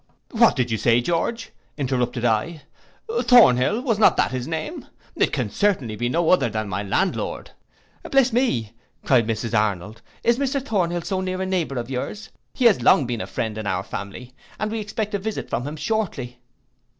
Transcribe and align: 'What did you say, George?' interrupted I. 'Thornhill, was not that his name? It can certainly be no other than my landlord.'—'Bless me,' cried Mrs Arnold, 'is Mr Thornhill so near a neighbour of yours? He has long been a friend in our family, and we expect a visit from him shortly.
'What 0.31 0.55
did 0.55 0.71
you 0.71 0.79
say, 0.79 0.99
George?' 0.99 1.51
interrupted 1.77 2.25
I. 2.25 2.63
'Thornhill, 3.07 3.83
was 3.83 3.99
not 3.99 4.17
that 4.17 4.31
his 4.31 4.47
name? 4.47 4.87
It 5.15 5.31
can 5.31 5.51
certainly 5.51 5.95
be 5.95 6.09
no 6.09 6.31
other 6.31 6.49
than 6.49 6.67
my 6.67 6.81
landlord.'—'Bless 6.81 8.33
me,' 8.33 8.73
cried 9.05 9.27
Mrs 9.27 9.55
Arnold, 9.55 10.01
'is 10.23 10.39
Mr 10.39 10.59
Thornhill 10.59 11.03
so 11.03 11.21
near 11.21 11.39
a 11.39 11.45
neighbour 11.45 11.77
of 11.77 11.91
yours? 11.91 12.29
He 12.51 12.65
has 12.65 12.81
long 12.81 13.05
been 13.05 13.21
a 13.21 13.27
friend 13.27 13.59
in 13.59 13.67
our 13.67 13.83
family, 13.83 14.33
and 14.57 14.71
we 14.71 14.79
expect 14.79 15.13
a 15.13 15.19
visit 15.19 15.51
from 15.51 15.67
him 15.67 15.75
shortly. 15.75 16.39